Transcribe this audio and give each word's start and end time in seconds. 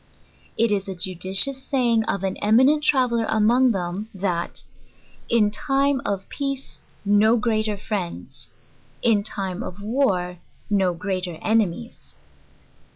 It 0.57 0.71
is 0.71 0.87
a 0.87 0.95
judicious 0.95 1.61
saying 1.63 2.05
of 2.05 2.23
an 2.23 2.35
eminent 2.37 2.81
traveller 2.83 3.23
arptngthem, 3.27 4.07
that, 4.15 4.63
"in 5.29 5.51
time 5.51 6.01
of 6.07 6.27
peace 6.27 6.81
no 7.05 7.37
greater 7.37 7.77
friend?, 7.77 8.27
in 9.03 9.21
time 9.21 9.61
of 9.61 9.79
war 9.83 10.39
no 10.71 10.95
greater 10.95 11.37
enemies." 11.43 12.15